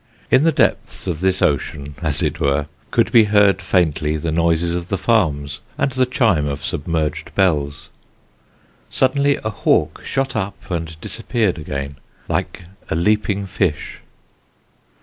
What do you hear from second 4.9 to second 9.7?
farms and the chime of submerged bells. Suddenly a